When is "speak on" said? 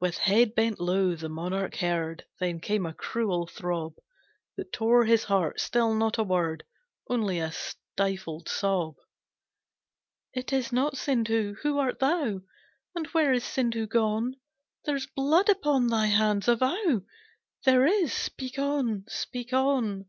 18.14-19.04, 19.06-20.06